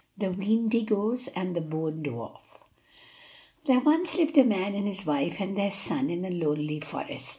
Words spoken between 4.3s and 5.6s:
a man and his wife and